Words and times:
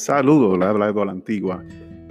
Saludos, 0.00 0.58
le 0.58 0.64
habla 0.64 0.86
Eduardo 0.86 1.04
la 1.04 1.12
Antigua. 1.12 1.62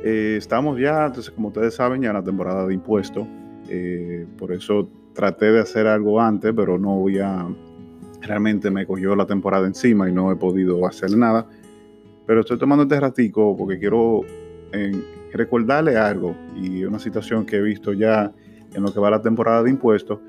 Eh, 0.03 0.35
estamos 0.37 0.79
ya, 0.79 1.07
entonces, 1.07 1.33
como 1.33 1.47
ustedes 1.47 1.73
saben, 1.73 2.03
ya 2.03 2.09
en 2.09 2.13
la 2.13 2.23
temporada 2.23 2.67
de 2.67 2.75
impuestos. 2.75 3.27
Eh, 3.67 4.27
por 4.37 4.51
eso 4.51 4.87
traté 5.15 5.51
de 5.51 5.59
hacer 5.59 5.87
algo 5.87 6.21
antes, 6.21 6.53
pero 6.55 6.77
no 6.77 6.97
voy 6.97 7.17
a. 7.17 7.47
Realmente 8.21 8.69
me 8.69 8.85
cogió 8.85 9.15
la 9.15 9.25
temporada 9.25 9.65
encima 9.65 10.07
y 10.07 10.13
no 10.13 10.31
he 10.31 10.35
podido 10.35 10.85
hacer 10.85 11.17
nada. 11.17 11.47
Pero 12.27 12.41
estoy 12.41 12.59
tomando 12.59 12.83
este 12.83 12.99
ratico 12.99 13.57
porque 13.57 13.79
quiero 13.79 14.21
eh, 14.71 14.91
recordarle 15.33 15.97
algo 15.97 16.35
y 16.55 16.83
una 16.83 16.99
situación 16.99 17.43
que 17.43 17.55
he 17.55 17.61
visto 17.61 17.93
ya 17.93 18.31
en 18.71 18.83
lo 18.83 18.93
que 18.93 18.99
va 18.99 19.09
la 19.09 19.23
temporada 19.23 19.63
de 19.63 19.71
impuestos. 19.71 20.19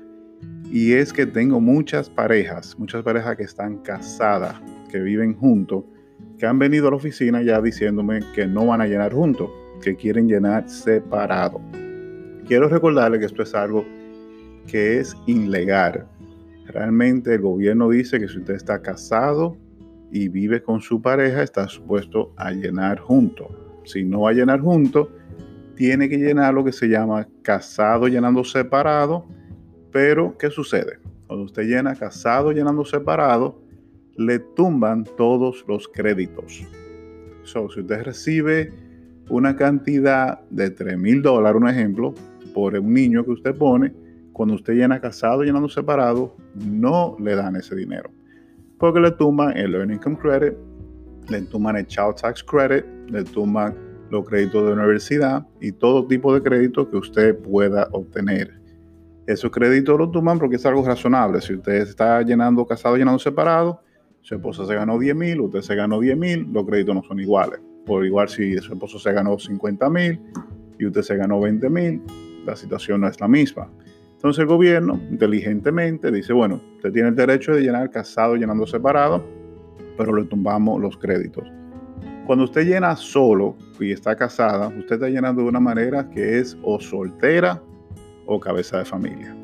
Y 0.71 0.93
es 0.93 1.13
que 1.13 1.27
tengo 1.27 1.61
muchas 1.61 2.09
parejas, 2.09 2.75
muchas 2.79 3.03
parejas 3.03 3.37
que 3.37 3.43
están 3.43 3.77
casadas, 3.83 4.59
que 4.89 4.99
viven 4.99 5.35
juntos 5.35 5.83
que 6.41 6.47
han 6.47 6.57
venido 6.57 6.87
a 6.87 6.89
la 6.89 6.97
oficina 6.97 7.43
ya 7.43 7.61
diciéndome 7.61 8.21
que 8.33 8.47
no 8.47 8.65
van 8.65 8.81
a 8.81 8.87
llenar 8.87 9.13
juntos, 9.13 9.51
que 9.79 9.95
quieren 9.95 10.27
llenar 10.27 10.67
separado. 10.67 11.61
Quiero 12.47 12.67
recordarle 12.67 13.19
que 13.19 13.25
esto 13.25 13.43
es 13.43 13.53
algo 13.53 13.85
que 14.65 14.97
es 14.97 15.15
ilegal. 15.27 16.07
Realmente 16.65 17.35
el 17.35 17.41
gobierno 17.41 17.91
dice 17.91 18.19
que 18.19 18.27
si 18.27 18.39
usted 18.39 18.55
está 18.55 18.81
casado 18.81 19.55
y 20.11 20.29
vive 20.29 20.63
con 20.63 20.81
su 20.81 20.99
pareja, 20.99 21.43
está 21.43 21.67
supuesto 21.67 22.33
a 22.37 22.49
llenar 22.49 22.97
juntos. 22.97 23.45
Si 23.83 24.03
no 24.03 24.21
va 24.21 24.31
a 24.31 24.33
llenar 24.33 24.61
juntos, 24.61 25.09
tiene 25.75 26.09
que 26.09 26.17
llenar 26.17 26.55
lo 26.55 26.63
que 26.63 26.71
se 26.71 26.87
llama 26.87 27.27
casado 27.43 28.07
llenando 28.07 28.43
separado. 28.43 29.27
Pero, 29.91 30.35
¿qué 30.39 30.49
sucede? 30.49 30.97
Cuando 31.27 31.45
usted 31.45 31.67
llena 31.67 31.93
casado 31.93 32.51
llenando 32.51 32.83
separado, 32.83 33.60
le 34.25 34.39
tumban 34.39 35.03
todos 35.17 35.65
los 35.67 35.87
créditos. 35.87 36.63
So, 37.43 37.69
si 37.69 37.81
usted 37.81 38.03
recibe 38.03 38.73
una 39.29 39.55
cantidad 39.55 40.41
de 40.49 40.69
3 40.69 40.97
mil 40.97 41.21
dólares, 41.21 41.61
un 41.61 41.67
ejemplo, 41.67 42.13
por 42.53 42.77
un 42.77 42.93
niño 42.93 43.23
que 43.23 43.31
usted 43.31 43.55
pone, 43.55 43.93
cuando 44.33 44.55
usted 44.55 44.73
llena 44.73 44.99
casado, 44.99 45.43
llenando 45.43 45.69
separado, 45.69 46.35
no 46.55 47.15
le 47.19 47.35
dan 47.35 47.55
ese 47.55 47.75
dinero. 47.75 48.11
Porque 48.77 48.99
le 48.99 49.11
tumban 49.11 49.55
el 49.57 49.75
Earning 49.75 49.97
Income 49.97 50.17
Credit, 50.17 50.53
le 51.29 51.41
tumban 51.43 51.75
el 51.75 51.85
Child 51.87 52.15
Tax 52.21 52.43
Credit, 52.43 52.85
le 53.09 53.23
tumban 53.23 53.75
los 54.09 54.27
créditos 54.27 54.65
de 54.65 54.73
universidad 54.73 55.47
y 55.61 55.71
todo 55.71 56.05
tipo 56.05 56.33
de 56.33 56.41
créditos 56.41 56.87
que 56.87 56.97
usted 56.97 57.37
pueda 57.39 57.87
obtener. 57.91 58.59
Esos 59.27 59.51
créditos 59.51 59.97
los 59.97 60.11
toman 60.11 60.39
porque 60.39 60.57
es 60.57 60.65
algo 60.65 60.85
razonable. 60.85 61.39
Si 61.41 61.53
usted 61.53 61.83
está 61.83 62.21
llenando 62.21 62.65
casado, 62.65 62.97
llenando 62.97 63.19
separado, 63.19 63.81
su 64.21 64.35
esposa 64.35 64.65
se 64.65 64.75
ganó 64.75 64.99
10 64.99 65.15
mil, 65.15 65.41
usted 65.41 65.61
se 65.61 65.75
ganó 65.75 65.99
10 65.99 66.17
mil, 66.17 66.47
los 66.51 66.65
créditos 66.65 66.95
no 66.95 67.03
son 67.03 67.19
iguales. 67.19 67.59
Por 67.85 68.05
igual 68.05 68.29
si 68.29 68.55
su 68.57 68.73
esposo 68.73 68.99
se 68.99 69.11
ganó 69.11 69.37
50 69.37 69.89
mil 69.89 70.19
y 70.77 70.85
usted 70.85 71.01
se 71.01 71.15
ganó 71.15 71.39
20 71.39 71.69
mil, 71.69 72.01
la 72.45 72.55
situación 72.55 73.01
no 73.01 73.07
es 73.07 73.19
la 73.19 73.27
misma. 73.27 73.69
Entonces 74.13 74.41
el 74.41 74.47
gobierno 74.47 74.99
inteligentemente 75.09 76.11
dice, 76.11 76.33
bueno, 76.33 76.61
usted 76.75 76.91
tiene 76.91 77.09
el 77.09 77.15
derecho 77.15 77.53
de 77.53 77.61
llenar 77.61 77.89
casado 77.89 78.35
llenando 78.35 78.67
separado, 78.67 79.25
pero 79.97 80.15
le 80.15 80.25
tumbamos 80.25 80.79
los 80.79 80.95
créditos. 80.97 81.51
Cuando 82.27 82.45
usted 82.45 82.67
llena 82.67 82.95
solo 82.95 83.55
y 83.79 83.91
está 83.91 84.15
casada, 84.15 84.67
usted 84.67 84.95
está 84.95 85.09
llenando 85.09 85.41
de 85.41 85.49
una 85.49 85.59
manera 85.59 86.07
que 86.07 86.37
es 86.37 86.55
o 86.61 86.79
soltera 86.79 87.61
o 88.27 88.39
cabeza 88.39 88.77
de 88.77 88.85
familia. 88.85 89.35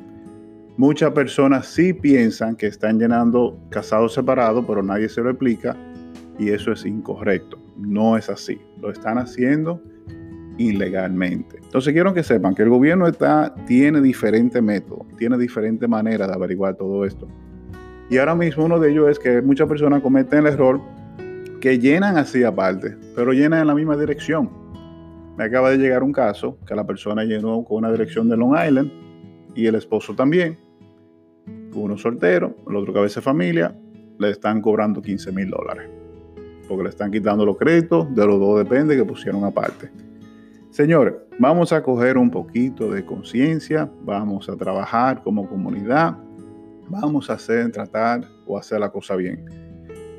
Muchas 0.77 1.09
personas 1.09 1.65
sí 1.65 1.91
piensan 1.91 2.55
que 2.55 2.67
están 2.67 2.99
llenando 2.99 3.57
casados 3.71 4.13
separados, 4.13 4.63
pero 4.67 4.83
nadie 4.83 5.09
se 5.09 5.21
lo 5.21 5.31
explica 5.31 5.75
y 6.37 6.49
eso 6.49 6.71
es 6.71 6.85
incorrecto. 6.85 7.57
No 7.75 8.15
es 8.15 8.29
así. 8.29 8.61
Lo 8.79 8.91
están 8.91 9.17
haciendo 9.17 9.81
ilegalmente. 10.59 11.57
Entonces 11.63 11.93
quiero 11.93 12.13
que 12.13 12.21
sepan 12.21 12.53
que 12.53 12.61
el 12.61 12.69
gobierno 12.69 13.07
está, 13.07 13.55
tiene 13.65 14.01
diferentes 14.01 14.61
métodos, 14.61 15.07
tiene 15.17 15.35
diferentes 15.39 15.89
maneras 15.89 16.27
de 16.27 16.35
averiguar 16.35 16.75
todo 16.75 17.05
esto. 17.05 17.27
Y 18.11 18.19
ahora 18.19 18.35
mismo 18.35 18.65
uno 18.65 18.79
de 18.79 18.91
ellos 18.91 19.09
es 19.09 19.17
que 19.17 19.41
muchas 19.41 19.67
personas 19.67 20.03
cometen 20.03 20.45
el 20.45 20.53
error 20.53 20.79
que 21.59 21.79
llenan 21.79 22.17
así 22.17 22.43
aparte, 22.43 22.95
pero 23.15 23.33
llenan 23.33 23.61
en 23.61 23.67
la 23.67 23.73
misma 23.73 23.97
dirección. 23.97 24.47
Me 25.37 25.45
acaba 25.45 25.71
de 25.71 25.77
llegar 25.77 26.03
un 26.03 26.13
caso 26.13 26.59
que 26.67 26.75
la 26.75 26.85
persona 26.85 27.23
llenó 27.23 27.63
con 27.63 27.77
una 27.77 27.91
dirección 27.91 28.29
de 28.29 28.37
Long 28.37 28.55
Island 28.63 28.91
y 29.55 29.65
el 29.65 29.73
esposo 29.73 30.13
también 30.13 30.66
uno 31.81 31.97
soltero, 31.97 32.55
el 32.67 32.75
otro 32.75 32.93
cabeza 32.93 33.19
de 33.19 33.23
familia, 33.23 33.75
le 34.19 34.31
están 34.31 34.61
cobrando 34.61 35.01
15 35.01 35.31
mil 35.31 35.49
dólares. 35.49 35.89
Porque 36.67 36.83
le 36.83 36.89
están 36.89 37.11
quitando 37.11 37.45
los 37.45 37.57
créditos, 37.57 38.13
de 38.13 38.25
los 38.25 38.39
dos 38.39 38.59
depende 38.59 38.95
que 38.95 39.05
pusieron 39.05 39.43
aparte. 39.43 39.89
Señores, 40.69 41.15
vamos 41.39 41.71
a 41.73 41.81
coger 41.81 42.17
un 42.17 42.29
poquito 42.29 42.91
de 42.91 43.05
conciencia, 43.05 43.89
vamos 44.03 44.49
a 44.49 44.55
trabajar 44.55 45.23
como 45.23 45.47
comunidad, 45.47 46.17
vamos 46.89 47.29
a 47.29 47.33
hacer, 47.33 47.71
tratar 47.71 48.21
o 48.45 48.57
hacer 48.57 48.79
la 48.79 48.89
cosa 48.89 49.15
bien. 49.15 49.45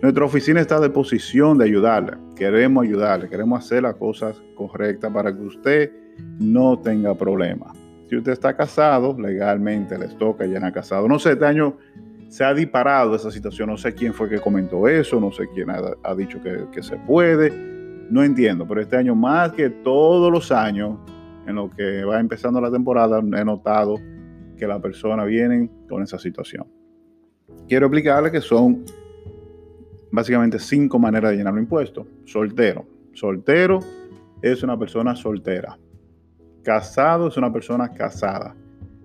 Nuestra 0.00 0.24
oficina 0.24 0.60
está 0.60 0.78
de 0.80 0.90
posición 0.90 1.58
de 1.58 1.64
ayudarle. 1.64 2.12
Queremos 2.36 2.84
ayudarle, 2.84 3.28
queremos 3.28 3.64
hacer 3.64 3.82
las 3.82 3.96
cosas 3.96 4.40
correctas 4.54 5.12
para 5.12 5.36
que 5.36 5.42
usted 5.42 5.92
no 6.38 6.78
tenga 6.78 7.14
problemas. 7.14 7.76
Si 8.08 8.16
usted 8.16 8.32
está 8.32 8.56
casado, 8.56 9.16
legalmente 9.18 9.98
les 9.98 10.16
toca 10.16 10.46
llenar 10.46 10.72
casado. 10.72 11.06
No 11.08 11.18
sé, 11.18 11.32
este 11.32 11.44
año 11.44 11.76
se 12.28 12.42
ha 12.44 12.54
disparado 12.54 13.14
esa 13.14 13.30
situación. 13.30 13.68
No 13.68 13.76
sé 13.76 13.94
quién 13.94 14.14
fue 14.14 14.28
que 14.28 14.40
comentó 14.40 14.88
eso, 14.88 15.20
no 15.20 15.30
sé 15.30 15.48
quién 15.52 15.68
ha, 15.70 16.14
dicho 16.14 16.40
que, 16.42 16.82
se 16.82 16.96
puede. 16.96 17.52
No 18.10 18.22
entiendo, 18.24 18.66
pero 18.66 18.80
este 18.80 18.96
año 18.96 19.14
más 19.14 19.52
que 19.52 19.68
todos 19.68 20.32
los 20.32 20.50
años, 20.50 20.98
en 21.46 21.56
lo 21.56 21.68
que 21.68 22.04
va 22.04 22.18
empezando 22.18 22.60
la 22.60 22.70
temporada, 22.70 23.18
he 23.18 23.44
notado 23.44 23.96
que 24.56 24.66
las 24.66 24.80
personas 24.80 25.26
vienen 25.26 25.70
con 25.88 26.02
esa 26.02 26.18
situación. 26.18 26.66
Quiero 27.68 27.86
explicarle 27.86 28.30
que 28.30 28.40
son 28.40 28.84
básicamente 30.10 30.58
cinco 30.58 30.98
maneras 30.98 31.32
de 31.32 31.36
llenar 31.36 31.52
un 31.52 31.60
impuesto. 31.60 32.06
Soltero. 32.24 32.86
Soltero 33.12 33.80
es 34.40 34.62
una 34.62 34.78
persona 34.78 35.14
soltera. 35.14 35.78
Casado 36.68 37.28
es 37.28 37.36
una 37.38 37.50
persona 37.50 37.88
casada. 37.94 38.54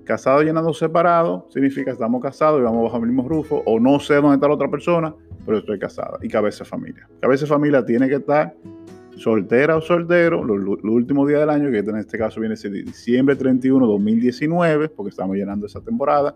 Casado 0.03 0.41
llenando 0.41 0.73
separado 0.73 1.47
significa 1.49 1.93
estamos 1.93 2.21
casados 2.21 2.59
y 2.59 2.63
vamos 2.63 2.83
bajo 2.83 2.97
el 2.97 3.03
mismo 3.03 3.25
rufo 3.25 3.63
o 3.65 3.79
no 3.79 4.01
sé 4.01 4.15
dónde 4.15 4.33
está 4.33 4.49
la 4.49 4.55
otra 4.55 4.69
persona, 4.69 5.15
pero 5.45 5.59
estoy 5.59 5.79
casada. 5.79 6.19
Y 6.21 6.27
cabeza 6.27 6.65
de 6.65 6.69
familia. 6.69 7.07
Cabeza 7.21 7.45
de 7.45 7.47
familia 7.47 7.85
tiene 7.85 8.09
que 8.09 8.15
estar 8.15 8.53
soltera 9.15 9.77
o 9.77 9.81
soltero 9.81 10.43
los, 10.43 10.83
últimos 10.83 11.25
días 11.25 11.39
del 11.39 11.49
año, 11.51 11.71
que 11.71 11.77
en 11.77 11.95
este 11.95 12.17
caso 12.17 12.41
viene 12.41 12.55
a 12.55 12.57
ser 12.57 12.73
diciembre 12.73 13.37
31, 13.37 13.87
2019, 13.87 14.89
porque 14.89 15.11
estamos 15.11 15.37
llenando 15.37 15.65
esa 15.65 15.79
temporada, 15.79 16.35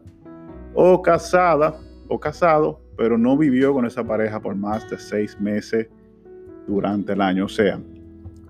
o 0.75 1.01
casada 1.01 1.77
o 2.07 2.17
casado, 2.17 2.79
pero 2.95 3.17
no 3.17 3.37
vivió 3.37 3.73
con 3.73 3.85
esa 3.85 4.01
pareja 4.01 4.39
por 4.39 4.55
más 4.55 4.89
de 4.89 4.97
seis 4.97 5.37
meses 5.41 5.89
durante 6.67 7.11
el 7.11 7.19
año. 7.19 7.43
O 7.43 7.49
sea, 7.49 7.81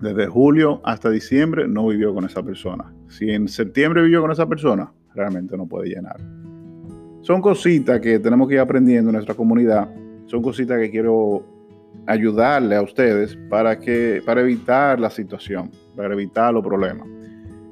desde 0.00 0.26
julio 0.26 0.80
hasta 0.84 1.10
diciembre 1.10 1.66
no 1.66 1.88
vivió 1.88 2.14
con 2.14 2.24
esa 2.24 2.42
persona. 2.42 2.92
Si 3.08 3.30
en 3.30 3.48
septiembre 3.48 4.02
vivió 4.02 4.20
con 4.20 4.30
esa 4.30 4.46
persona, 4.46 4.92
realmente 5.14 5.56
no 5.56 5.66
puede 5.66 5.88
llenar. 5.88 6.16
Son 7.22 7.40
cositas 7.40 8.00
que 8.00 8.18
tenemos 8.18 8.48
que 8.48 8.54
ir 8.54 8.60
aprendiendo 8.60 9.10
en 9.10 9.14
nuestra 9.14 9.34
comunidad. 9.34 9.88
Son 10.26 10.42
cositas 10.42 10.78
que 10.78 10.90
quiero 10.90 11.44
ayudarle 12.06 12.76
a 12.76 12.82
ustedes 12.82 13.36
para, 13.50 13.78
que, 13.78 14.22
para 14.24 14.40
evitar 14.40 15.00
la 15.00 15.10
situación, 15.10 15.70
para 15.96 16.14
evitar 16.14 16.54
los 16.54 16.64
problemas. 16.64 17.06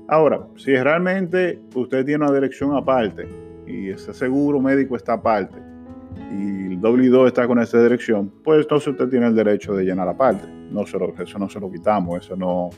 Ahora, 0.08 0.46
si 0.56 0.74
realmente 0.76 1.60
usted 1.74 2.04
tiene 2.04 2.24
una 2.24 2.34
dirección 2.34 2.76
aparte 2.76 3.28
y 3.66 3.90
ese 3.90 4.12
seguro 4.12 4.60
médico 4.60 4.96
está 4.96 5.14
aparte 5.14 5.65
y 6.30 6.72
el 6.72 6.80
W2 6.80 7.26
está 7.28 7.46
con 7.46 7.58
esa 7.58 7.82
dirección, 7.82 8.32
pues 8.42 8.62
entonces 8.62 8.88
usted 8.88 9.08
tiene 9.08 9.26
el 9.26 9.34
derecho 9.34 9.74
de 9.74 9.84
llenar 9.84 10.08
aparte 10.08 10.56
no 10.70 10.86
se 10.86 10.98
lo, 10.98 11.14
eso 11.18 11.38
no 11.38 11.48
se 11.48 11.60
lo 11.60 11.70
quitamos, 11.70 12.24
eso 12.24 12.36
no, 12.36 12.70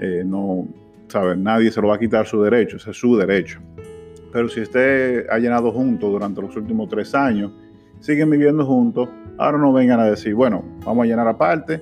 eh, 0.00 0.22
no, 0.24 0.66
¿sabe? 1.08 1.36
Nadie 1.36 1.70
se 1.70 1.80
lo 1.80 1.88
va 1.88 1.96
a 1.96 1.98
quitar 1.98 2.26
su 2.26 2.42
derecho, 2.42 2.76
ese 2.76 2.90
es 2.90 2.96
su 2.96 3.16
derecho. 3.16 3.60
Pero 4.32 4.48
si 4.48 4.62
usted 4.62 5.26
ha 5.30 5.38
llenado 5.38 5.70
juntos 5.70 6.10
durante 6.10 6.42
los 6.42 6.56
últimos 6.56 6.88
tres 6.88 7.14
años, 7.14 7.52
siguen 8.00 8.30
viviendo 8.30 8.66
juntos, 8.66 9.08
ahora 9.38 9.58
no 9.58 9.72
vengan 9.72 10.00
a 10.00 10.04
decir, 10.06 10.34
bueno, 10.34 10.64
vamos 10.84 11.04
a 11.04 11.06
llenar 11.06 11.28
aparte, 11.28 11.80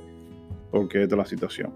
porque 0.70 1.02
esta 1.02 1.14
es 1.14 1.18
la 1.18 1.26
situación. 1.26 1.72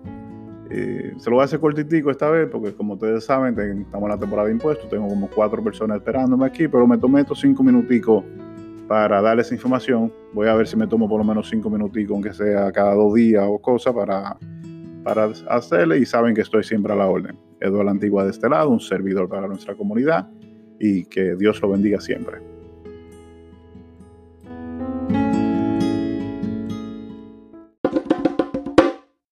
Eh, 0.68 1.14
se 1.16 1.30
lo 1.30 1.36
voy 1.36 1.42
a 1.42 1.44
hacer 1.44 1.60
cortitico 1.60 2.10
esta 2.10 2.28
vez, 2.28 2.48
porque 2.50 2.74
como 2.74 2.94
ustedes 2.94 3.24
saben, 3.24 3.58
estamos 3.58 4.04
en 4.04 4.10
la 4.10 4.18
temporada 4.18 4.48
de 4.48 4.54
impuestos, 4.54 4.88
tengo 4.90 5.08
como 5.08 5.28
cuatro 5.28 5.62
personas 5.62 5.98
esperándome 5.98 6.44
aquí, 6.44 6.68
pero 6.68 6.86
me 6.86 6.98
tomé 6.98 7.24
cinco 7.34 7.62
minuticos 7.62 8.24
para 8.88 9.20
darles 9.20 9.52
información. 9.52 10.12
Voy 10.32 10.48
a 10.48 10.54
ver 10.54 10.66
si 10.66 10.76
me 10.76 10.86
tomo 10.86 11.08
por 11.08 11.18
lo 11.18 11.24
menos 11.24 11.48
cinco 11.48 11.70
minuticos, 11.70 12.14
aunque 12.14 12.32
sea 12.32 12.70
cada 12.72 12.94
dos 12.94 13.14
días 13.14 13.44
o 13.46 13.58
cosa, 13.58 13.92
para, 13.92 14.36
para 15.04 15.30
hacerle. 15.48 15.98
Y 15.98 16.06
saben 16.06 16.34
que 16.34 16.42
estoy 16.42 16.64
siempre 16.64 16.92
a 16.92 16.96
la 16.96 17.06
orden. 17.06 17.38
Eduardo 17.60 17.90
Antigua 17.90 18.24
de 18.24 18.30
este 18.30 18.48
lado, 18.48 18.70
un 18.70 18.80
servidor 18.80 19.28
para 19.28 19.46
nuestra 19.48 19.74
comunidad. 19.74 20.28
Y 20.78 21.04
que 21.06 21.36
Dios 21.36 21.60
lo 21.62 21.70
bendiga 21.70 22.00
siempre. 22.00 22.55